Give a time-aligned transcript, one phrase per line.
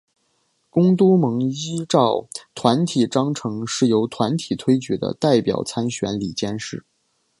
[0.71, 6.83] 公督盟依照团体章程是由团体推举的代表参选理监事。